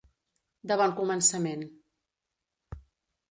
De 0.71 0.77
bon 0.81 0.95
començament. 0.99 1.67